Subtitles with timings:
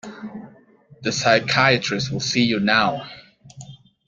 [1.03, 3.07] The psychiatrist will see you now.